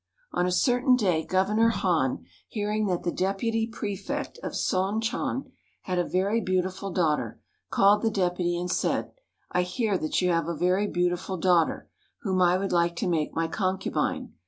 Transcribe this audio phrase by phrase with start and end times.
[0.31, 5.51] On a certain day Governor Han, hearing that the Deputy Prefect of Son chon
[5.83, 7.39] had a very beautiful daughter,
[7.69, 9.11] called the Deputy, and said,
[9.51, 11.87] "I hear that you have a very beautiful daughter,
[12.21, 14.33] whom I would like to make my concubine.